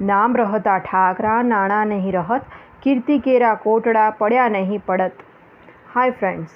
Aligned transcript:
નામ 0.00 0.36
રહતા 0.36 0.78
ઠાકરા, 0.80 1.42
નાણાં 1.44 1.88
નહીં 1.88 2.14
રહત, 2.14 2.44
કીર્તિ 2.82 3.18
કેરા 3.20 3.56
કોટડા 3.56 4.10
પડ્યા 4.18 4.48
નહીં 4.48 4.82
પડત. 4.86 5.16
હાય 5.94 6.10
ફ્રેન્ડ્સ 6.10 6.52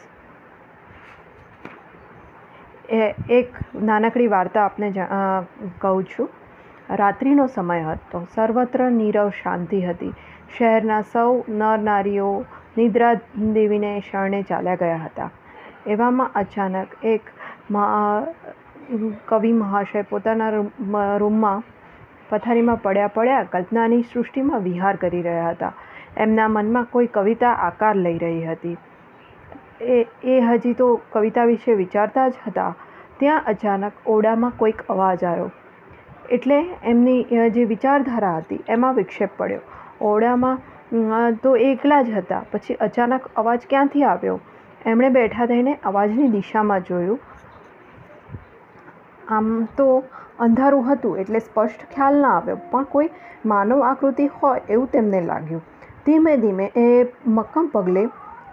એ 2.91 3.01
એક 3.31 3.49
નાનકડી 3.89 4.29
વાર્તા 4.29 4.65
આપને 4.65 4.93
કહું 5.79 6.05
છું. 6.13 6.29
રાત્રિનો 7.01 7.47
સમય 7.57 7.83
હતો. 7.83 8.23
સર્વત્ર 8.35 8.81
નીરવ 8.93 9.29
શાંતિ 9.43 9.81
હતી. 9.83 10.15
શહેરના 10.55 11.03
સૌ 11.13 11.33
નર 11.51 11.79
નારીઓ 11.89 12.31
નિદ્રા 12.77 13.15
દેવીને 13.55 13.93
શરણે 14.09 14.41
ચાલ્યા 14.49 14.81
ગયા 14.83 15.03
હતા. 15.05 15.31
એવામાં 15.87 16.31
અચાનક 16.35 16.89
એક 17.05 17.25
કવિ 19.29 19.53
મહાશય 19.55 20.03
પોતાના 20.11 20.51
રૂમમાં 21.19 21.63
પથારીમાં 22.31 22.83
પડ્યા 22.83 23.15
પડ્યા 23.15 23.47
કલ્પનાની 23.53 24.03
સૃષ્ટિમાં 24.13 24.63
વિહાર 24.63 24.97
કરી 24.97 25.23
રહ્યા 25.23 25.51
હતા. 25.51 25.73
એમના 26.17 26.49
મનમાં 26.49 26.87
કોઈ 26.93 27.07
કવિતા 27.07 27.53
આકાર 27.69 27.95
લઈ 27.97 28.19
રહી 28.19 28.45
હતી. 28.47 28.77
એ 29.95 30.07
એ 30.25 30.41
હજી 30.41 30.75
તો 30.75 30.89
કવિતા 31.13 31.45
વિશે 31.45 31.75
વિચારતા 31.75 32.29
જ 32.29 32.35
હતા. 32.47 32.75
ત્યાં 33.19 33.43
અચાનક 33.47 33.93
ઓરડામાં 34.07 34.53
કોઈક 34.57 34.83
અવાજ 34.89 35.25
આવ્યો. 35.25 35.51
એટલે 36.31 36.59
એમની 36.85 37.23
જે 37.51 37.65
વિચારધારા 37.65 38.37
હતી, 38.37 38.61
એમાં 38.69 38.95
વિક્ષેપ 38.95 39.31
પડ્યો. 39.37 39.61
ઓરડામાં 40.01 40.59
તો 41.43 41.57
એકલા 41.57 42.03
જ 42.03 42.11
હતા. 42.11 42.43
પછી 42.53 42.75
અચાનક 42.81 43.27
અવાજ 43.37 43.67
ક્યાંથી 43.71 44.05
આવ્યો? 44.05 44.41
એમણે 44.87 45.09
બેઠા 45.09 45.47
થઈને 45.47 45.75
અવાજની 45.85 46.29
દિશામાં 46.29 46.83
જોયું. 46.83 47.21
આમ 49.29 49.51
તો 49.77 49.87
અંધારું 50.41 50.87
હતું 50.87 51.19
એટલે 51.23 51.41
સ્પષ્ટ 51.41 51.83
ખ્યાલ 51.95 52.19
ના 52.25 52.33
આવ્યો. 52.37 52.59
પણ 52.73 52.89
કોઈ 52.95 53.09
માનવ 53.53 53.85
આકૃતિ 53.89 54.27
હોય 54.37 54.63
એવું 54.69 54.89
તેમને 54.95 55.21
લાગ્યું. 55.27 55.63
ધીમે 56.07 56.33
ધીમે 56.45 56.67
એ 56.83 56.87
મક્કમ 57.31 57.71
પગલે 57.75 58.05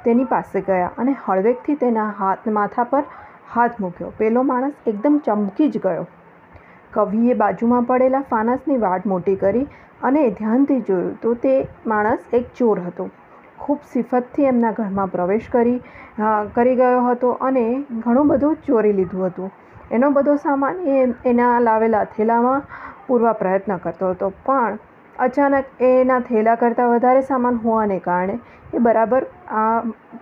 તેની 0.05 0.27
પાસે 0.33 0.61
ગયા 0.67 0.91
અને 0.97 1.15
હળવેકથી 1.23 1.77
તેના 1.83 2.07
હાથ 2.19 2.47
માથા 2.57 2.87
પર 2.91 3.03
હાથ 3.53 3.81
મૂક્યો. 3.83 4.11
પેલો 4.19 4.43
માણસ 4.51 4.89
એકદમ 4.91 5.19
ચમકી 5.27 5.69
જ 5.69 5.83
ગયો. 5.85 6.07
કવિએ 6.93 7.37
બાજુમાં 7.41 7.87
પડેલા 7.89 8.25
ફાનસની 8.31 8.79
વાટ 8.83 9.07
મોટી 9.13 9.37
કરી 9.37 9.67
અને 10.01 10.23
ધ્યાનથી 10.31 10.81
જોયું 10.89 11.15
તો 11.23 11.35
તે 11.45 11.53
માણસ 11.93 12.35
એક 12.39 12.51
ચોર 12.57 12.77
હતો. 12.79 13.07
ખૂબ 13.59 13.79
સિફતથી 13.93 14.49
એમના 14.51 14.73
ઘરમાં 14.73 15.13
પ્રવેશ 15.15 15.47
કરી 15.53 15.77
કરી 16.55 16.75
ગયો 16.81 16.99
હતો 17.05 17.31
અને 17.47 17.63
ઘણું 18.03 18.29
બધું 18.31 18.59
ચોરી 18.67 18.93
લીધું 18.99 19.25
હતું. 19.29 19.49
એનો 19.91 20.11
બધો 20.11 20.35
સામાન 20.43 20.83
એ 20.87 20.97
એના 21.25 21.55
લાવેલા 21.61 22.05
થેલામાં 22.15 22.67
પૂરવા 23.07 23.33
પ્રયત્ન 23.41 23.79
કરતો 23.79 24.11
હતો. 24.11 24.31
પણ 24.45 24.79
અચાનક 25.19 25.65
એના 25.81 26.19
થેલા 26.27 26.57
કરતાં 26.57 26.91
વધારે 26.93 27.21
સામાન 27.29 27.61
હોવાને 27.63 27.99
કારણે 28.07 28.35
એ 28.73 28.83
બરાબર 28.87 29.23
આ 29.61 29.81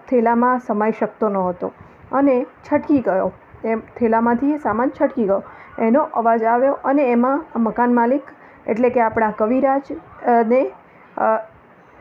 થેલામાં 0.09 0.63
સમાઈ 0.67 0.95
શકતો 0.99 1.29
નહોતો 1.29 1.73
અને 2.11 2.35
છટકી 2.63 3.01
ગયો. 3.01 3.29
એમ 3.63 3.81
થેલામાંથી 3.99 4.53
એ 4.53 4.63
સામાન 4.65 4.91
છટકી 4.91 5.25
ગયો. 5.25 5.43
એનો 5.79 6.01
અવાજ 6.13 6.43
આવ્યો 6.45 6.79
અને 6.83 7.03
એમાં 7.11 7.45
મકાન 7.67 7.95
માલિક 7.99 8.33
એટલે 8.67 8.89
કે 8.89 9.01
આપણા 9.01 9.31
કવિરાજ 9.39 9.93
ને 10.51 10.61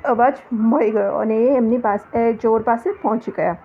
અવાજ 0.05 0.37
મળી 0.53 0.93
ગયો 0.93 1.21
અને 1.21 1.39
એ 1.39 1.55
એમની 1.59 1.81
પાસે 1.87 2.33
ચોર 2.43 2.61
પાસે 2.69 2.93
પહોંચી 3.03 3.35
ગયા. 3.39 3.57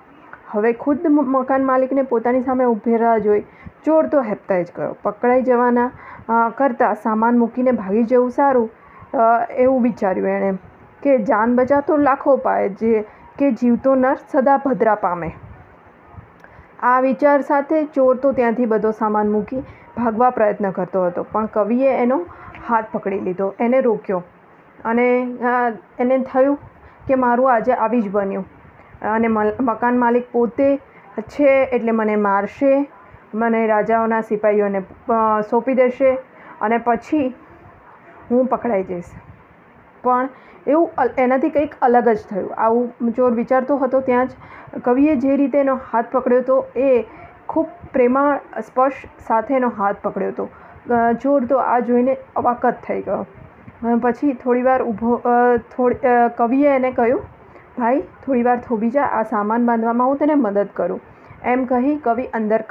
હવે 0.49 0.71
ખુદ 0.75 1.07
મકાન 1.27 1.65
માલિકને 1.65 2.03
પોતાની 2.11 2.43
સામે 2.43 2.65
ઉભેરા 2.67 3.17
જોઈ 3.19 3.43
ચોર 3.85 4.07
તો 4.07 4.21
હેપતાઈ 4.23 4.63
જ 4.63 4.71
ગયો. 4.75 4.93
પકડાઈ 5.03 5.43
જવાના 5.43 5.89
કરતાં 6.57 6.95
સામાન 7.03 7.37
મૂકીને 7.37 7.73
ભાગી 7.73 8.05
જવું 8.05 8.31
સારું 8.31 8.69
એવું 9.57 9.83
વિચાર્યું 9.83 10.31
એણે. 10.31 10.57
કે 11.03 11.17
જાન 11.27 11.55
બચાવતો 11.55 11.97
લાખો 11.99 12.35
પાય 12.39 12.73
જે, 12.79 13.05
કે 13.37 13.51
જીવતો 13.53 13.95
નર 13.95 14.17
સદા 14.27 14.57
ભદ્રા 14.65 14.97
પામે. 15.03 15.29
આ 16.83 16.99
વિચાર 17.01 17.37
સાથે 17.43 17.77
ચોર 17.95 18.13
તો 18.17 18.33
ત્યાંથી 18.33 18.67
બધો 18.67 18.91
સામાન 18.99 19.31
મૂકી 19.31 19.63
ભાગવા 19.97 20.31
પ્રયત્ન 20.31 20.71
કરતો 20.71 21.05
હતો, 21.05 21.23
પણ 21.25 21.49
કવિએ 21.55 21.95
એનો 21.97 22.19
હાથ 22.67 22.91
પકડી 22.91 23.21
લીધો. 23.21 23.47
એને 23.59 23.81
રોક્યો 23.81 24.21
અને 24.85 25.07
એને 25.99 26.17
થયું 26.25 26.57
કે 27.07 27.19
મારું 27.23 27.51
આજે 27.53 27.73
આવી 27.75 28.01
જ 28.01 28.11
બન્યું. 28.11 28.45
અને 29.01 29.27
મકાન 29.61 29.97
માલિક 29.97 30.31
પોતે 30.31 30.67
છે 31.27 31.51
એટલે 31.71 31.91
મને 31.91 32.15
મારશે, 32.17 32.73
મને 33.35 33.61
રાજાઓના 33.67 34.21
સિપાહીઓને 34.23 34.83
સોંપી 35.49 35.75
દેશે 35.75 36.11
અને 36.61 36.77
પછી 36.85 37.25
હું 38.29 38.47
પકડાઈ 38.47 38.85
જઈશ. 38.85 39.11
પણ 40.03 40.29
એવું 40.67 41.15
એનાથી 41.17 41.51
કંઈક 41.51 41.75
અલગ 41.81 42.09
જ 42.09 42.19
થયું. 42.29 42.51
આવું 42.57 43.13
ચોર 43.13 43.31
વિચારતો 43.33 43.77
હતો 43.77 44.01
ત્યાં 44.09 44.29
જ 44.29 44.83
કવિએ 44.85 45.15
જે 45.23 45.37
રીતે 45.37 45.59
એનો 45.61 45.75
હાથ 45.87 46.11
પકડ્યો 46.11 46.41
હતો 46.41 46.57
એ 46.77 47.05
ખૂબ 47.47 47.67
પ્રેમાળ, 47.93 48.39
સ્પર્શ 48.61 49.01
સાથે 49.27 49.55
એનો 49.55 49.69
હાથ 49.77 50.01
પકડ્યો 50.03 50.31
હતો 50.31 50.45
ચોર 51.23 51.47
તો 51.47 51.59
આ 51.65 51.79
જોઈને 51.81 52.17
અવાકત 52.35 52.85
થઈ 52.87 53.01
ગયો. 53.01 53.25
પછી 54.03 54.33
થોડીવાર 54.43 54.81
ઊભો 54.83 55.13
થોડી 55.71 56.15
કવિએ 56.37 56.71
એને 56.75 56.91
કહ્યું 56.93 57.21
ભાઈ, 57.79 58.01
થોડીવાર 58.25 58.57
થોભી 58.67 58.91
જા, 58.91 59.07
આ 59.19 59.23
સામાન 59.31 59.65
બાંધવામાં 59.65 60.07
હું 60.09 60.17
તને 60.17 60.35
મદદ 60.35 60.69
કરું. 60.73 61.01
એમ 61.45 61.65
કહી 61.65 61.95
કવિ 62.03 62.25
અંદર 62.39 62.61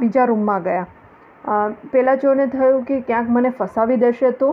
બીજા 0.00 0.26
રૂમમાં 0.30 0.62
ગયા. 0.62 0.86
પેલા 1.92 2.16
ચોરને 2.22 2.46
થયું 2.54 2.84
કે 2.84 3.00
ક્યાંક 3.08 3.28
મને 3.30 3.50
ફસાવી 3.58 4.00
દેશે 4.04 4.30
તો? 4.40 4.48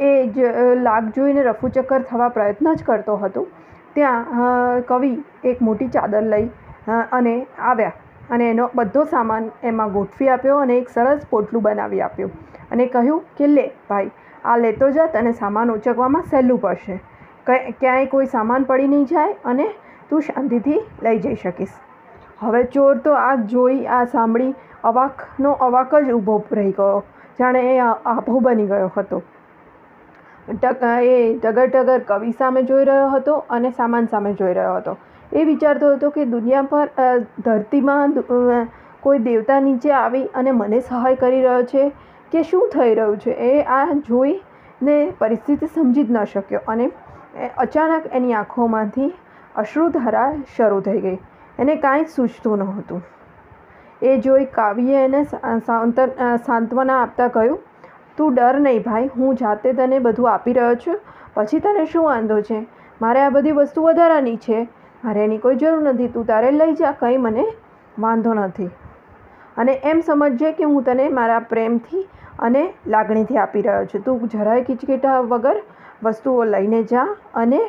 એ 0.00 0.10
જ 0.34 0.52
લાગ 0.82 1.10
જોઈને 1.16 1.42
રફુચક્કર 1.42 2.00
થવા 2.10 2.28
પ્રયત્ન 2.36 2.72
જ 2.72 2.86
કરતો 2.86 3.16
હતો. 3.24 3.42
ત્યાં 3.94 4.84
કવિ 4.88 5.10
એક 5.44 5.62
મોટી 5.62 5.88
ચાદર 5.96 6.22
લઈ 6.34 6.46
અને 7.18 7.34
આવ્યા. 7.70 7.92
અને 8.30 8.44
એનો 8.50 8.66
બધો 8.74 9.04
સામાન 9.10 9.48
એમાં 9.70 9.92
ગોઠવી 9.92 10.28
આપ્યો 10.34 10.58
અને 10.58 10.74
એક 10.76 10.88
સરસ 10.90 11.24
પોટલું 11.30 11.62
બનાવી 11.62 12.00
આપ્યું. 12.00 12.30
અને 12.72 12.86
કહ્યું 12.86 13.22
કે, 13.38 13.46
લે 13.46 13.64
ભાઈ, 13.90 14.10
આ 14.44 14.56
લેતો 14.56 14.90
જા, 14.90 15.06
તને 15.14 15.32
સામાન 15.40 15.72
ઉચકવામાં 15.72 16.30
સહેલું 16.30 16.60
પડશે. 16.60 16.96
ક્યાંય 17.46 18.06
કોઈ 18.06 18.28
સામાન 18.32 18.64
પડી 18.64 18.88
નહીં 18.88 19.06
જાય 19.06 19.34
અને 19.44 19.66
તું 20.10 20.22
શાંતિથી 20.22 20.80
લઈ 21.02 21.18
જઈ 21.18 21.36
શકીશ. 21.36 21.74
હવે 22.40 22.62
ચોર 22.74 22.94
તો 22.98 23.14
આ 23.18 23.34
જોઈ, 23.52 23.80
આ 23.88 24.04
સાંભળી, 24.06 24.54
અવાકનો 24.84 25.52
અવાક 25.66 25.94
જ 25.96 26.12
ઊભો 26.12 26.36
રહી 26.52 26.72
ગયો, 26.72 27.02
જાણે 27.38 27.62
એ 27.66 27.78
આભો 27.84 28.40
બની 28.40 28.66
ગયો 28.66 28.90
હતો. 28.96 29.22
એ 30.48 30.54
ટગર 31.38 31.68
ટગર 31.68 32.00
કવિ 32.06 32.32
સામે 32.38 32.62
જોઈ 32.62 32.84
રહ્યો 32.84 33.10
હતો 33.10 33.34
અને 33.50 33.70
સામાન 33.72 34.06
સામે 34.06 34.32
જોઈ 34.34 34.54
રહ્યો 34.54 34.76
હતો. 34.76 34.96
એ 35.32 35.44
વિચારતો 35.44 35.92
હતો 35.92 36.10
કે 36.10 36.24
દુનિયા 36.30 36.62
પર 36.70 36.88
ધરતીમાં 37.44 38.16
કોઈ 39.02 39.20
દેવતા 39.20 39.60
નીચે 39.60 39.92
આવી 39.98 40.24
અને 40.34 40.50
મને 40.52 40.80
સહાય 40.88 41.20
કરી 41.20 41.42
રહ્યો 41.42 41.62
છે 41.64 41.84
કે 42.32 42.42
શું 42.42 42.68
થઈ 42.74 42.94
રહ્યું 42.94 43.18
છે? 43.18 43.32
એ 43.50 43.62
આ 43.76 43.86
જોઈને 44.08 44.98
પરિસ્થિતિ 45.18 45.66
સમજી 45.68 46.04
જ 46.04 46.10
ન 46.10 46.24
શક્યો 46.24 46.60
અને 46.68 46.90
અચાનક 47.58 48.06
એની 48.12 48.32
આંખોમાંથી 48.32 49.12
અશ્રુધારા 49.56 50.32
શરૂ 50.56 50.80
થઈ 50.80 51.00
ગઈ. 51.00 51.18
એને 51.58 51.74
કાંઈ 51.76 52.04
જ 52.04 52.08
સૂચતું 52.08 52.58
નહોતું. 52.58 53.02
એ 54.02 54.16
જોઈ 54.18 54.44
કાવ્યે 54.44 55.04
એને 55.04 55.22
સાંત્વના 56.46 57.02
આપતા 57.02 57.28
કહ્યું, 57.28 57.58
તું 58.16 58.34
ડર 58.34 58.60
નહીં 58.60 58.82
ભાઈ, 58.82 59.10
હું 59.16 59.34
જાતે 59.34 59.72
તને 59.72 59.98
બધું 59.98 60.30
આપી 60.32 60.52
રહ્યો 60.52 60.74
છું. 60.74 61.00
પછી 61.34 61.60
તને 61.60 61.84
શું 61.86 62.04
વાંધો 62.04 62.40
છે? 62.40 62.66
મારે 63.02 63.20
આ 63.20 63.28
બધી 63.28 63.52
વસ્તુ 63.52 63.82
વધારાની 63.82 64.36
છે. 64.36 64.68
મારે 65.04 65.24
એની 65.24 65.38
કોઈ 65.38 65.56
જરૂર 65.56 65.82
નથી. 65.82 66.08
તું 66.08 66.26
તારે 66.26 66.50
લઈ 66.50 66.72
જા, 66.72 66.92
કંઈ 66.92 67.16
મને 67.16 67.44
વાંધો 67.98 68.34
નથી. 68.34 68.66
અને 69.56 69.72
એમ 69.84 70.00
સમજજે 70.00 70.52
કે 70.52 70.64
હું 70.64 70.82
તને 70.82 71.08
મારા 71.08 71.38
પ્રેમથી 71.38 72.08
અને 72.38 72.74
લાગણીથી 72.86 73.36
આપી 73.36 73.62
રહ્યો 73.62 73.84
છું. 73.84 74.02
તું 74.02 74.28
જરાય 74.28 74.62
કિચકિટા 74.62 75.18
વગર 75.20 75.62
વસ્તુઓ 76.02 76.44
લઈને 76.46 76.82
જા 76.84 77.08
અને 77.34 77.60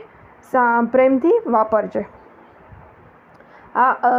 પ્રેમથી 0.92 1.38
વાપરજે. 1.48 2.04
આ 3.76 4.12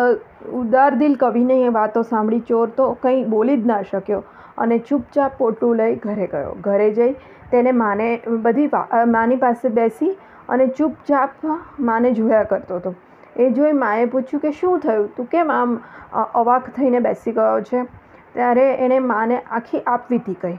ઉદાર 0.60 0.90
દિલ 0.94 1.14
કવિને 1.16 1.56
એ 1.60 1.68
વાતો 1.76 2.02
સાંભળી 2.04 2.46
ચોર 2.48 2.66
તો 2.76 2.86
કંઈ 3.02 3.24
બોલી 3.26 3.56
જ 3.56 3.66
ના 3.66 3.82
શક્યો 3.90 4.22
અને 4.58 4.78
ચૂપચાપ 4.80 5.36
પોટલું 5.38 5.76
લઈ 5.76 5.94
ઘરે 5.96 6.26
ગયો. 6.26 6.54
ઘરે 6.60 6.88
જઈ 6.90 7.12
તેને 7.52 7.72
માને, 7.72 8.08
બધી 8.26 8.70
માની 9.08 9.36
પાસે 9.36 9.68
બેસી 9.70 10.12
અને 10.48 10.66
ચૂપચાપ 10.68 11.30
માને 11.80 12.10
જોયા 12.12 12.42
કરતો 12.44 12.76
હતો. 12.76 12.94
એ 13.36 13.50
જોઈ 13.50 13.72
માએ 13.74 14.04
પૂછ્યું 14.06 14.42
કે 14.42 14.50
શું 14.52 14.80
થયું? 14.80 15.06
તું 15.16 15.26
કેમ 15.26 15.52
આમ 15.52 15.78
અવાક 16.34 16.68
થઈને 16.76 16.98
બેસી 17.00 17.32
ગયો 17.32 17.60
છે? 17.62 17.84
ત્યારે 18.34 18.66
એણે 18.84 18.98
માને 19.06 19.36
આખી 19.38 19.82
આપવીતી 19.86 20.36
કહી. 20.42 20.58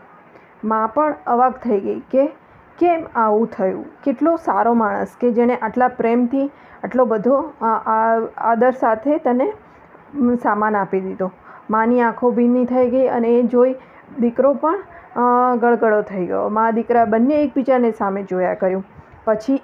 મા 0.63 0.87
પણ 0.95 1.15
અવાક 1.27 1.61
થઈ 1.63 1.79
ગઈ 1.79 2.01
કે 2.11 2.25
કેમ 2.79 3.03
આવું 3.15 3.47
થયું? 3.49 3.83
કેટલો 4.03 4.31
સારો 4.45 4.73
માણસ 4.81 5.15
કે 5.21 5.31
જેણે 5.37 5.55
આટલા 5.57 5.91
પ્રેમથી 5.99 6.47
આટલો 6.83 7.05
બધો 7.11 7.37
આદર 7.65 8.71
સાથે 8.81 9.13
તને 9.27 9.47
સામાન 10.43 10.79
આપી 10.81 11.03
દીધો. 11.05 11.29
માની 11.69 12.01
આંખો 12.01 12.31
ભીની 12.39 12.65
થઈ 12.65 12.87
ગઈ 12.89 13.07
અને 13.17 13.29
એ 13.29 13.43
જોઈ 13.53 13.75
દીકરો 14.19 14.53
પણ 14.63 15.61
ગળગળો 15.61 16.01
થઈ 16.09 16.25
ગયો. 16.25 16.49
મા 16.57 16.69
દીકરા 16.71 17.05
બંને 17.13 17.41
એકબીજાને 17.43 17.91
સામે 17.93 18.23
જોયા 18.31 18.55
કર્યું. 18.55 18.83
પછી 19.25 19.59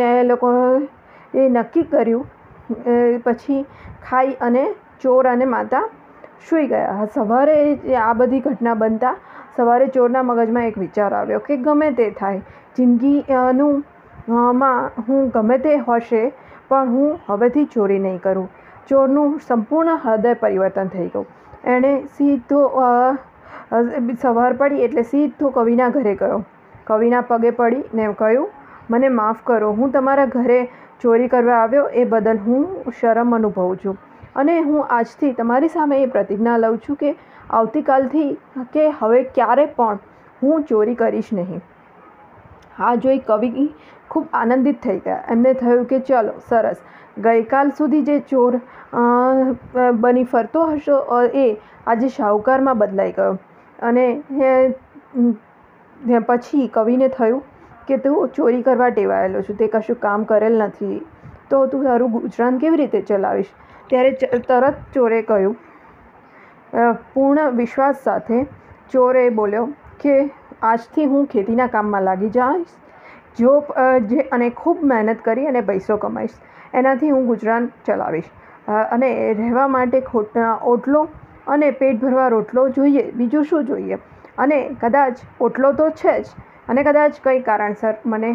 એ 0.00 0.10
લોકો 0.24 0.50
એ 1.34 1.48
નક્કી 1.48 1.86
કર્યું 1.92 2.24
પછી 3.24 3.62
ખાઈ 4.04 4.36
અને 4.40 4.64
ચોર 5.02 5.24
અને 5.28 5.46
માતા 5.54 5.82
સૂઈ 6.48 6.66
ગયા. 6.66 7.06
સવારે 7.14 7.56
આ 8.02 8.12
બધી 8.14 8.40
ઘટના 8.40 8.76
બનતા 8.82 9.14
સવારે 9.56 9.86
ચોરના 9.94 10.22
મગજમાં 10.22 10.66
એક 10.66 10.76
વિચાર 10.78 11.10
આવ્યો 11.14 11.40
કે 11.46 11.56
ગમે 11.66 11.88
તે 11.98 12.06
થાય. 12.20 12.40
જિંદગીનું 12.76 13.82
માં 14.60 15.02
હું 15.08 15.30
ગમે 15.34 15.56
તે 15.58 15.72
હશે, 15.78 16.22
પણ 16.68 16.88
હું 16.94 17.08
હવેથી 17.28 17.66
ચોરી 17.74 18.00
નહીં 18.00 18.20
કરું. 18.20 18.48
ચોરનું 18.88 19.30
સંપૂર્ણ 19.48 19.98
હૃદય 20.04 20.34
પરિવર્તન 20.42 20.88
થઈ 20.94 21.08
ગયું. 21.08 21.26
એણે 21.66 21.92
સીધો 22.16 22.60
સવાર 24.22 24.52
પડી 24.60 24.84
એટલે 24.84 25.02
સીધો 25.04 25.50
કવિના 25.56 25.90
ઘરે 25.90 26.14
ગયો. 26.16 26.38
કવિના 26.86 27.24
પગે 27.28 27.50
પડી 27.58 27.82
ને 27.94 28.12
કહ્યું, 28.20 28.48
મને 28.90 29.08
માફ 29.16 29.40
કરો. 29.44 29.72
હું 29.72 29.92
તમારા 29.92 30.30
ઘરે 30.36 30.60
ચોરી 31.02 31.28
કરવા 31.28 31.58
આવ્યો 31.58 31.84
એ 31.94 32.04
બદલ 32.04 32.38
હું 32.46 32.64
શરમ 33.00 33.36
અનુભવું 33.36 33.76
છું. 33.84 33.96
અને 34.40 34.54
હું 34.60 34.94
આજથી 34.96 35.32
તમારી 35.38 35.72
સામે 35.74 35.96
એ 36.02 36.06
પ્રતિજ્ઞા 36.14 36.58
લઉં 36.64 36.78
છું 36.86 36.98
કે 37.02 37.10
આવતીકાલથી 37.58 38.28
કે 38.74 38.84
હવે 39.00 39.20
ક્યારે 39.38 39.66
પણ 39.78 39.98
હું 40.42 40.66
ચોરી 40.68 40.98
કરીશ 41.00 41.32
નહીં. 41.38 41.62
આ 42.80 42.94
જોઈ 43.04 43.20
કવિ 43.28 43.50
ખૂબ 44.10 44.26
આનંદિત 44.34 44.78
થઈ 44.84 44.98
ગયા. 45.00 45.22
એમને 45.34 45.52
થયું 45.58 45.84
કે 45.90 45.98
ચલો, 46.06 46.34
સરસ. 46.48 46.78
ગઈકાલ 47.24 47.68
સુધી 47.78 48.04
જે 48.04 48.16
ચોર 48.30 48.52
બની 50.02 50.26
ફરતો 50.32 50.60
હશો 50.68 50.96
એ 51.42 51.46
આજે 51.86 52.08
શાહુકારમાં 52.16 52.78
બદલાઈ 52.78 53.14
ગયો. 53.18 53.34
અને 53.78 54.04
પછી 56.28 56.66
કવિને 56.74 57.08
થયું 57.10 57.42
કે 57.88 57.98
તું 58.04 58.28
ચોરી 58.36 58.62
કરવા 58.62 58.90
ટેવાયેલો 58.90 59.42
છું, 59.42 59.56
તે 59.56 59.66
કશું 59.74 59.98
કામ 60.04 60.20
કરેલ 60.30 60.54
નથી. 60.66 60.98
તો 61.50 61.56
તું 61.66 61.84
તારું 61.84 62.10
ગુજરાન 62.12 62.58
કેવી 62.58 62.80
રીતે 62.82 63.00
ચલાવીશ? 63.08 63.52
ત્યારે 63.90 64.40
તરત 64.48 64.82
ચોરે 64.96 65.20
કહ્યું 65.30 65.54
પૂર્ણ 67.14 67.56
વિશ્વાસ 67.60 68.04
સાથે 68.04 68.36
ચોરે 68.92 69.24
બોલ્યો 69.38 69.64
કે 70.02 70.18
આજથી 70.68 71.06
હું 71.14 71.26
ખેતીના 71.32 71.70
કામમાં 71.74 72.06
લાગી 72.08 72.30
જઈશ. 72.36 72.76
જો 73.38 73.52
જે, 74.10 74.20
અને 74.36 74.48
ખૂબ 74.60 74.84
મહેનત 74.92 75.24
કરી 75.26 75.48
અને 75.52 75.62
પૈસો 75.70 75.96
કમાઈશ. 76.04 76.36
એનાથી 76.74 77.10
હું 77.14 77.26
ગુજરાન 77.30 77.66
ચલાવીશ. 77.88 78.30
અને 78.96 79.10
રહેવા 79.40 79.68
માટે 79.74 80.00
ખોટ 80.10 80.38
ઓટલો 80.74 81.02
અને 81.54 81.68
પેટ 81.80 82.00
ભરવા 82.04 82.28
રોટલો 82.34 82.68
જોઈએ, 82.78 83.04
બીજું 83.18 83.44
શું 83.50 83.66
જોઈએ? 83.70 83.98
અને 84.38 84.58
કદાચ 84.82 85.22
ઓટલો 85.48 85.72
તો 85.80 85.90
છે 86.00 86.14
જ, 86.22 86.26
અને 86.68 86.84
કદાચ 86.88 87.20
કંઈ 87.24 87.42
કારણસર 87.48 87.94
મને 88.12 88.32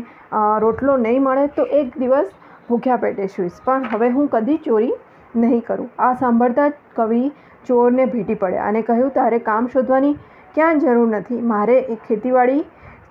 રોટલો 0.63 0.97
નહીં 1.05 1.21
મળે 1.27 1.47
તો 1.57 1.67
એક 1.81 1.97
દિવસ 2.03 2.29
ભૂખ્યા 2.69 3.03
પેટે 3.03 3.27
સૂઈશ. 3.35 3.59
પણ 3.65 3.85
હવે 3.93 4.09
હું 4.15 4.31
કદી 4.35 4.57
ચોરી 4.67 4.95
નહીં 5.35 5.63
કરું. 5.67 5.89
આ 5.99 6.13
સાંભળતા 6.13 6.69
કવિ 6.95 7.23
ચોરને 7.67 8.05
ભેટી 8.05 8.35
પડ્યા 8.35 8.67
અને 8.67 8.81
કહ્યું, 8.81 9.11
તારે 9.11 9.39
કામ 9.39 9.67
શોધવાની 9.67 10.13
ક્યાં 10.55 10.79
જરૂર 10.79 11.07
નથી. 11.09 11.41
મારે 11.41 11.77
એક 11.79 11.99
ખેતીવાડી 12.07 12.61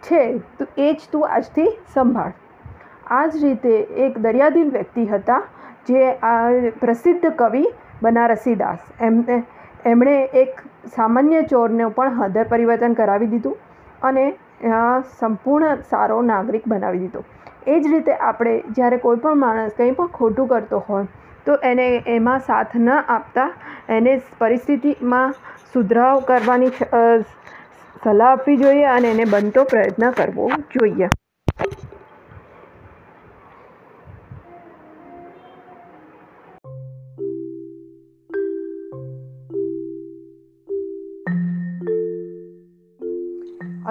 છે. 0.02 0.22
તો, 0.58 0.66
એ 0.78 0.92
જ 0.92 1.08
તું 1.12 1.28
આજથી 1.28 1.66
સંભાળ. 1.94 2.32
આ 3.06 3.26
જ 3.26 3.42
રીતે 3.42 3.74
એક 4.06 4.18
દરિયાદિલ 4.18 4.70
વ્યક્તિ 4.70 5.06
હતા, 5.06 5.42
જે 5.88 6.12
આ 6.12 6.38
પ્રસિદ્ધ 6.80 7.26
કવિ 7.36 7.64
બનારસી 8.02 8.54
દાસ 8.54 8.78
એમને, 9.00 9.42
એમણે 9.86 10.16
એક 10.42 10.62
સામાન્ય 10.94 11.42
ચોરને 11.42 11.84
પણ 11.86 12.16
હૃદય 12.18 12.44
પરિવર્તન 12.44 12.94
કરાવી 12.94 13.26
દીધું 13.26 13.56
અને 14.02 14.24
સંપૂર્ણ 15.18 15.82
સારો 15.90 16.22
નાગરિક 16.22 16.68
બનાવી 16.68 16.98
દીધો. 16.98 17.24
એ 17.66 17.80
જ 17.80 17.86
રીતે 17.86 18.12
આપણે 18.12 18.54
જ્યારે 18.70 18.96
કોઈ 18.96 19.16
પણ 19.16 19.36
માણસ 19.36 19.76
કંઈ 19.78 19.90
પણ 19.90 20.06
ખોટું 20.06 20.48
કરતો 20.48 20.82
હોય 20.88 21.06
તો 21.46 21.54
એને 21.54 22.02
એમાં 22.06 22.38
સાથ 22.38 22.76
ન 22.76 22.88
આપતા 22.90 23.52
એને 23.88 24.22
પરિસ્થિતિમાં 24.38 25.34
સુધરાવ 25.72 26.20
કરવાની 26.20 26.66
સલાહ 26.66 28.32
આપવી 28.32 28.56
જોઈએ 28.56 28.84
અને 28.84 29.10
એને 29.10 29.24
બનતો 29.24 29.64
પ્રયત્ન 29.64 30.10
કરવો 30.10 30.48
જોઈએ 30.48 31.08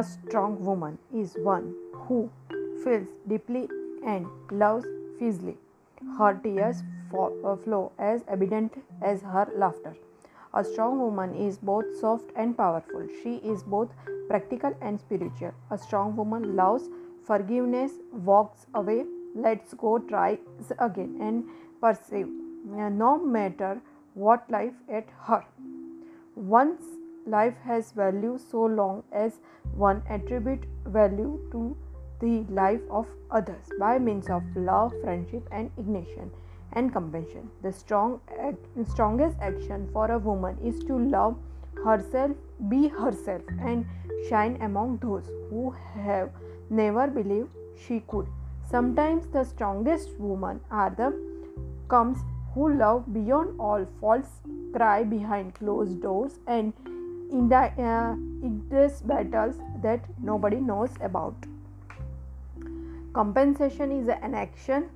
strong 0.03 0.57
woman 0.65 0.97
is 1.13 1.35
one 1.45 1.65
who 1.93 2.29
feels 2.83 3.07
deeply 3.29 3.67
and 4.05 4.25
loves 4.51 4.87
fiercely. 5.19 5.55
Her 6.17 6.33
tears 6.43 6.81
uh, 6.81 6.92
flow 7.63 7.91
as 7.97 8.23
evident 8.27 8.73
as 9.01 9.21
her 9.21 9.47
laughter. 9.55 9.95
A 10.53 10.63
strong 10.63 10.99
woman 10.99 11.33
is 11.35 11.57
both 11.57 11.85
soft 11.99 12.31
and 12.35 12.55
powerful. 12.55 13.07
She 13.21 13.35
is 13.37 13.63
both 13.63 13.89
practical 14.27 14.75
and 14.81 14.99
spiritual. 14.99 15.53
A 15.71 15.77
strong 15.77 16.15
woman 16.15 16.55
loves 16.55 16.89
forgiveness, 17.25 17.93
walks 18.11 18.67
away, 18.75 19.05
lets 19.35 19.73
go, 19.73 19.97
tries 19.97 20.37
again, 20.79 21.17
and 21.19 21.43
perceive 21.81 22.27
uh, 22.77 22.89
no 22.89 23.17
matter 23.17 23.81
what 24.13 24.49
life 24.49 24.73
at 24.89 25.07
her. 25.27 25.43
Once 26.35 26.83
life 27.25 27.55
has 27.63 27.91
value 27.91 28.37
so 28.37 28.63
long 28.63 29.03
as 29.11 29.39
one 29.75 30.03
attribute 30.09 30.65
value 30.85 31.39
to 31.51 31.75
the 32.19 32.45
life 32.53 32.81
of 32.91 33.07
others 33.31 33.69
by 33.79 33.97
means 33.97 34.29
of 34.29 34.43
love, 34.55 34.93
friendship, 35.01 35.47
and 35.51 35.71
ignition 35.77 36.31
and 36.75 36.91
compassion. 36.91 37.49
The 37.61 37.71
strong, 37.71 38.21
strongest 38.85 39.37
action 39.41 39.89
for 39.93 40.11
a 40.11 40.19
woman 40.19 40.57
is 40.63 40.79
to 40.85 40.97
love 40.97 41.37
herself, 41.83 42.31
be 42.69 42.87
herself, 42.87 43.41
and 43.59 43.85
shine 44.29 44.57
among 44.61 44.97
those 44.97 45.29
who 45.49 45.71
have 45.95 46.29
never 46.69 47.07
believed 47.07 47.49
she 47.85 48.01
could. 48.07 48.27
Sometimes 48.69 49.27
the 49.27 49.43
strongest 49.43 50.09
women 50.17 50.59
are 50.71 50.89
the 50.89 51.13
comes 51.89 52.19
who 52.53 52.73
love 52.73 53.11
beyond 53.13 53.59
all 53.59 53.85
false 53.99 54.41
cry 54.73 55.03
behind 55.03 55.53
closed 55.55 56.01
doors 56.01 56.39
and 56.47 56.73
in 57.31 57.49
the 57.49 57.63
uh, 57.81 58.15
battles 59.05 59.55
that 59.81 60.05
nobody 60.21 60.57
knows 60.57 60.91
about. 61.01 61.35
Compensation 63.13 63.91
is 63.91 64.07
an 64.07 64.33
action 64.33 64.89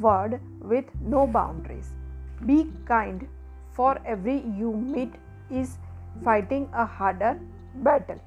word 0.00 0.40
with 0.60 0.84
no 1.00 1.26
boundaries. 1.26 1.90
Be 2.46 2.70
kind, 2.86 3.26
for 3.72 3.98
every 4.04 4.42
you 4.58 4.72
meet 4.72 5.14
is 5.50 5.78
fighting 6.24 6.68
a 6.72 6.84
harder 6.84 7.38
battle. 7.76 8.20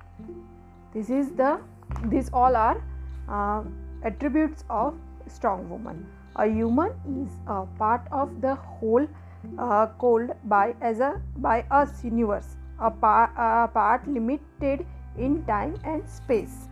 This 0.93 1.09
is 1.09 1.31
the 1.31 1.59
these 2.05 2.29
all 2.33 2.55
are 2.55 2.81
uh, 3.29 3.63
attributes 4.03 4.63
of 4.69 4.95
strong 5.27 5.69
woman. 5.69 6.05
A 6.35 6.47
human 6.47 6.91
is 7.21 7.31
a 7.47 7.65
part 7.77 8.07
of 8.12 8.41
the 8.41 8.55
whole 8.55 9.07
uh, 9.57 9.88
called 9.97 10.31
by 10.45 10.75
as 10.81 11.00
a 11.00 11.21
by 11.38 11.65
us 11.69 12.03
universe 12.03 12.55
a, 12.79 12.88
a 12.88 13.69
part 13.73 14.07
limited 14.07 14.85
in 15.17 15.43
time 15.45 15.75
and 15.83 16.07
space. 16.09 16.67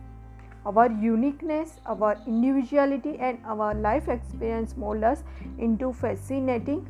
Our 0.64 0.90
uniqueness, 0.90 1.80
our 1.86 2.16
individuality, 2.26 3.16
and 3.18 3.38
our 3.44 3.74
life 3.74 4.08
experience 4.08 4.76
mold 4.76 5.02
us 5.02 5.24
into 5.58 5.92
fascinating 5.92 6.86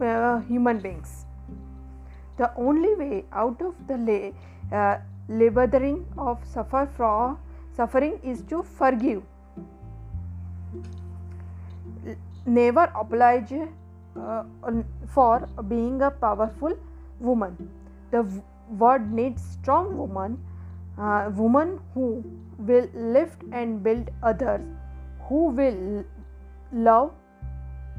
uh, 0.00 0.40
human 0.40 0.78
beings. 0.78 1.24
The 2.36 2.50
only 2.56 2.94
way 2.96 3.24
out 3.32 3.62
of 3.62 3.74
the 3.86 4.32
uh, 4.72 4.96
laboring 5.28 6.04
of 6.18 6.38
suffer 6.44 6.88
from 6.96 7.38
suffering 7.76 8.18
is 8.24 8.42
to 8.48 8.62
forgive. 8.62 9.22
Never 12.44 12.90
oblige 12.96 13.52
uh, 14.18 14.42
for 15.06 15.48
being 15.68 16.02
a 16.02 16.10
powerful 16.10 16.76
woman. 17.20 17.70
The 18.10 18.26
world 18.78 19.10
needs 19.10 19.42
strong 19.42 19.96
women, 19.96 20.38
uh, 20.98 21.30
woman 21.34 21.80
who 21.94 22.24
will 22.58 22.88
lift 22.94 23.42
and 23.52 23.82
build 23.82 24.10
others, 24.22 24.60
who 25.28 25.48
will 25.48 26.04
love 26.72 27.12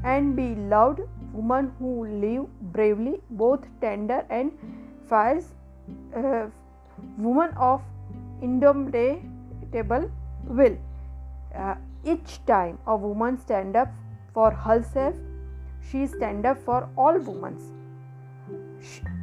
and 0.04 0.36
be 0.36 0.54
loved, 0.54 1.00
woman 1.32 1.72
who 1.78 2.06
live 2.06 2.46
bravely, 2.72 3.14
both 3.30 3.60
tender 3.80 4.24
and 4.30 4.52
fierce, 5.08 5.46
uh, 6.16 6.46
women 7.18 7.50
of 7.56 7.82
indomitable 8.42 10.10
will. 10.46 10.76
Uh, 11.54 11.74
each 12.04 12.44
time 12.46 12.78
a 12.86 12.96
woman 12.96 13.38
stand 13.38 13.76
up 13.76 13.88
for 14.32 14.50
herself, 14.50 15.14
she 15.90 16.06
stand 16.06 16.44
up 16.44 16.58
for 16.58 16.88
all 16.96 17.18
women 17.18 17.56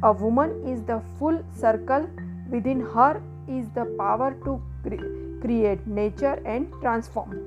a 0.02 0.12
woman 0.12 0.50
is 0.66 0.82
the 0.82 1.00
full 1.18 1.42
circle 1.54 2.08
within 2.50 2.80
her 2.94 3.22
is 3.48 3.68
the 3.70 3.84
power 3.98 4.34
to 4.44 4.60
cre- 4.82 5.40
create 5.40 5.86
nature 5.86 6.40
and 6.44 6.72
transform. 6.80 7.46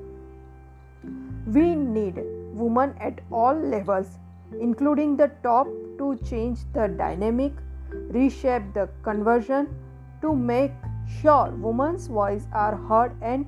We 1.46 1.74
need 1.74 2.22
women 2.52 2.94
at 3.00 3.20
all 3.30 3.54
levels, 3.54 4.18
including 4.60 5.16
the 5.16 5.30
top, 5.42 5.66
to 5.98 6.16
change 6.28 6.58
the 6.72 6.88
dynamic, 6.88 7.52
reshape 7.90 8.74
the 8.74 8.88
conversion, 9.02 9.68
to 10.20 10.34
make 10.34 10.72
sure 11.20 11.50
women's 11.50 12.06
voices 12.08 12.46
are 12.52 12.76
heard 12.76 13.12
and 13.22 13.46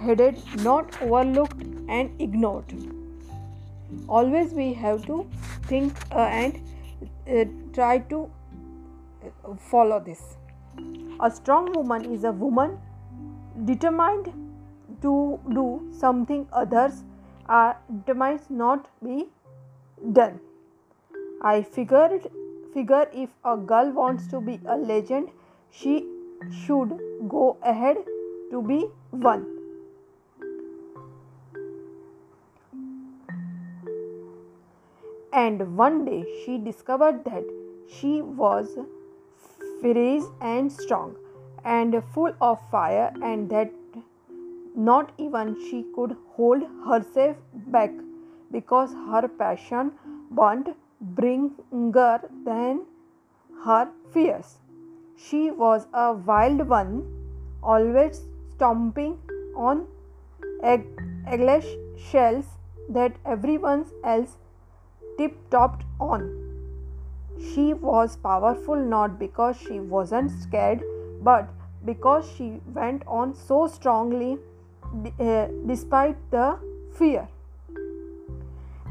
headed, 0.00 0.38
not 0.62 1.02
overlooked 1.02 1.62
and 1.88 2.10
ignored. 2.20 2.72
Always 4.08 4.52
we 4.52 4.72
have 4.74 5.04
to 5.06 5.26
think 5.64 5.92
uh, 6.12 6.18
and 6.18 6.60
uh, 7.28 7.44
try 7.72 7.98
to 7.98 8.30
uh, 9.24 9.54
follow 9.56 10.00
this. 10.00 10.36
A 11.20 11.30
strong 11.30 11.72
woman 11.72 12.04
is 12.12 12.24
a 12.24 12.32
woman 12.32 12.78
determined 13.64 14.32
to 15.02 15.38
do 15.48 15.66
something 15.90 16.46
others 16.52 17.04
are 17.46 17.76
determined 18.06 18.48
not 18.48 18.86
be 19.02 19.28
done. 20.12 20.40
I 21.42 21.62
figured 21.62 22.30
figure 22.72 23.08
if 23.12 23.30
a 23.44 23.56
girl 23.56 23.90
wants 23.90 24.26
to 24.28 24.40
be 24.40 24.60
a 24.66 24.76
legend, 24.76 25.30
she 25.70 26.06
should 26.50 26.98
go 27.28 27.56
ahead 27.62 27.98
to 28.50 28.62
be 28.62 28.86
one. 29.10 29.46
And 35.32 35.76
one 35.76 36.04
day 36.04 36.24
she 36.44 36.58
discovered 36.58 37.24
that 37.24 37.44
she 37.88 38.20
was 38.22 38.78
fierce 39.82 40.24
and 40.40 40.70
strong 40.70 41.16
and 41.64 42.02
full 42.14 42.32
of 42.40 42.58
fire, 42.70 43.12
and 43.22 43.50
that 43.50 43.70
not 44.74 45.12
even 45.18 45.56
she 45.68 45.84
could 45.94 46.16
hold 46.36 46.62
herself 46.86 47.36
back 47.66 47.90
because 48.50 48.92
her 48.92 49.28
passion 49.28 49.92
burned 50.30 50.74
bringer 51.00 52.20
than 52.44 52.82
her 53.64 53.88
fears. 54.12 54.58
She 55.16 55.50
was 55.50 55.86
a 55.92 56.12
wild 56.12 56.68
one, 56.68 57.04
always 57.62 58.22
stomping 58.54 59.18
on 59.54 59.86
egg- 60.62 61.02
egg 61.26 61.64
shells 61.98 62.46
that 62.88 63.12
everyone 63.24 63.84
else 64.04 64.38
tip-topped 65.18 65.84
on. 66.00 66.49
She 67.48 67.72
was 67.74 68.16
powerful 68.16 68.76
not 68.76 69.18
because 69.18 69.56
she 69.56 69.80
wasn't 69.80 70.30
scared, 70.30 70.82
but 71.22 71.48
because 71.84 72.30
she 72.36 72.60
went 72.74 73.02
on 73.06 73.34
so 73.34 73.66
strongly 73.66 74.38
uh, 75.18 75.46
despite 75.66 76.16
the 76.30 76.58
fear. 76.92 77.28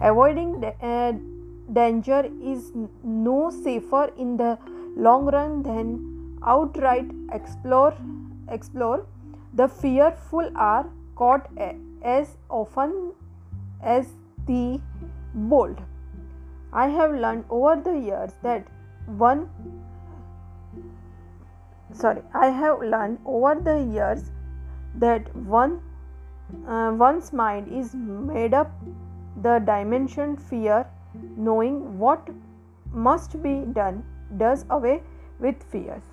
Avoiding 0.01 0.62
da- 0.62 0.75
uh, 0.82 1.13
danger 1.74 2.25
is 2.41 2.72
no 3.03 3.51
safer 3.51 4.12
in 4.18 4.38
the 4.38 4.58
long 4.96 5.25
run 5.25 5.62
than 5.63 6.39
outright 6.44 7.12
explore 7.32 7.94
explore 8.50 9.06
the 9.53 9.68
fearful 9.68 10.50
are 10.56 10.86
caught 11.15 11.48
a- 11.58 11.75
as 12.01 12.38
often 12.50 13.13
as 13.82 14.13
the 14.48 14.79
bold 15.53 15.82
i 16.71 16.88
have 16.88 17.11
learned 17.11 17.43
over 17.49 17.75
the 17.83 17.97
years 17.97 18.33
that 18.43 18.65
one 19.05 19.49
sorry 21.91 22.21
i 22.33 22.47
have 22.47 22.81
learned 22.81 23.17
over 23.25 23.55
the 23.69 23.77
years 23.93 24.31
that 24.95 25.35
one 25.35 25.79
uh, 26.67 26.91
one's 26.91 27.31
mind 27.33 27.67
is 27.67 27.95
made 27.95 28.53
up 28.53 28.71
the 29.41 29.59
dimension 29.65 30.35
fear 30.35 30.85
knowing 31.38 31.97
what 31.97 32.29
must 32.91 33.41
be 33.41 33.55
done 33.73 34.03
does 34.38 34.65
away 34.69 35.01
with 35.39 35.63
fears 35.71 36.03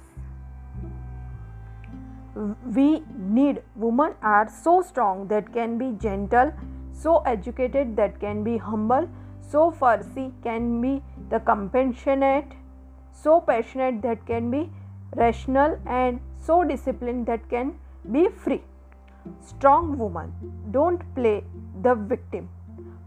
we 2.75 3.03
need 3.17 3.63
women 3.75 4.15
are 4.23 4.49
so 4.49 4.83
strong 4.83 5.27
that 5.29 5.53
can 5.53 5.79
be 5.79 5.93
gentle 5.99 6.53
so 6.93 7.19
educated 7.21 7.97
that 7.97 8.19
can 8.21 8.43
be 8.45 8.57
humble 8.57 9.09
so 9.51 9.71
fussy 9.71 10.33
can 10.43 10.81
be 10.81 11.03
the 11.31 11.41
compassionate 11.41 12.53
so 13.13 13.41
passionate 13.41 14.03
that 14.03 14.27
can 14.27 14.51
be 14.51 14.71
rational 15.15 15.79
and 15.87 16.21
so 16.47 16.63
disciplined 16.65 17.27
that 17.27 17.49
can 17.49 17.75
be 18.13 18.29
free 18.29 18.63
strong 19.45 19.99
woman, 19.99 20.33
don't 20.71 21.03
play 21.15 21.43
the 21.83 21.95
victim 21.95 22.49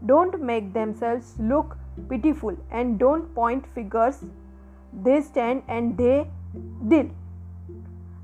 don't 0.06 0.40
make 0.40 0.72
themselves 0.72 1.34
look 1.38 1.76
pitiful 2.08 2.56
and 2.70 2.98
don't 2.98 3.34
point 3.34 3.64
fingers 3.74 4.24
they 5.04 5.20
stand 5.20 5.62
and 5.68 5.96
they 5.96 6.28
deal 6.88 7.10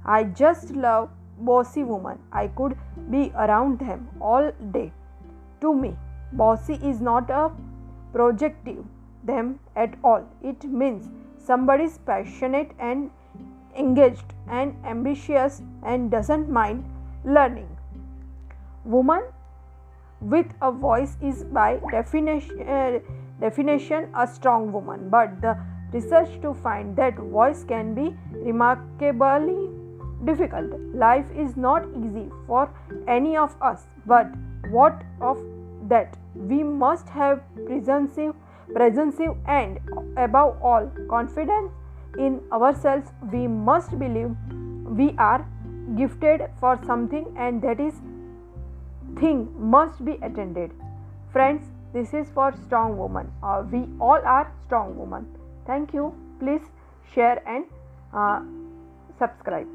I 0.05 0.23
just 0.23 0.71
love 0.71 1.11
bossy 1.39 1.83
woman. 1.83 2.19
I 2.33 2.47
could 2.49 2.77
be 3.11 3.33
around 3.35 3.81
them 3.81 4.09
all 4.21 4.53
day. 4.73 4.93
To 5.61 5.75
me, 5.75 5.97
bossy 6.33 6.75
is 6.75 7.01
not 7.01 7.29
a 7.29 7.51
projective 8.17 8.83
them 9.31 9.61
at 9.85 9.95
all. 10.03 10.27
It 10.43 10.65
means 10.65 11.09
somebody 11.47 11.85
is 11.85 11.99
passionate 12.11 12.71
and 12.79 13.11
engaged 13.77 14.35
and 14.49 14.75
ambitious 14.85 15.63
and 15.83 16.11
doesn't 16.11 16.49
mind 16.49 16.85
learning. 17.25 17.69
Woman 18.85 19.23
with 20.21 20.47
a 20.63 20.73
voice 20.73 21.17
is 21.21 21.45
by 21.45 21.79
definition, 21.91 22.63
uh, 22.63 23.01
definition 23.41 24.09
a 24.17 24.27
strong 24.27 24.73
woman, 24.73 25.11
but 25.11 25.41
the 25.43 25.57
research 25.93 26.41
to 26.41 26.55
find 26.55 26.97
that 26.97 27.19
voice 27.19 27.65
can 27.65 27.95
be 27.95 28.17
remarkably 28.33 29.71
difficult. 30.25 30.81
Life 30.95 31.27
is 31.37 31.57
not 31.57 31.85
easy 32.05 32.31
for 32.47 32.71
any 33.07 33.37
of 33.37 33.55
us, 33.61 33.87
but 34.07 34.27
what 34.71 35.03
of 35.21 35.43
that? 35.89 36.17
We 36.37 36.62
must 36.62 37.09
have 37.09 37.43
presence, 37.66 38.19
presence 38.73 39.21
and 39.47 39.78
above 40.16 40.62
all 40.62 40.90
confidence 41.09 41.73
in 42.19 42.40
ourselves. 42.52 43.11
We 43.33 43.47
must 43.47 43.99
believe 43.99 44.35
we 44.85 45.14
are 45.19 45.47
gifted 45.97 46.43
for 46.61 46.78
something 46.85 47.35
and 47.37 47.62
that 47.62 47.81
is 47.81 47.95
thing 49.19 49.49
must 49.59 50.05
be 50.05 50.19
attended. 50.23 50.73
Friends, 51.33 51.62
this 51.93 52.12
is 52.12 52.28
for 52.35 52.52
strong 52.66 52.99
woman. 52.99 53.33
Uh, 53.43 53.64
we 53.71 53.87
all 54.00 54.21
are 54.25 54.52
strong 54.66 54.97
women. 54.99 55.26
Thank 55.66 55.95
you. 55.95 56.14
Please 56.40 56.62
share 57.14 57.43
and 57.49 57.64
uh, 58.12 58.40
subscribe. 59.19 59.69